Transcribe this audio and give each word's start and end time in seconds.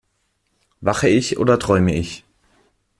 Wache 0.79 1.09
ich 1.09 1.37
oder 1.37 1.59
träume 1.59 1.93
ich? 1.93 2.25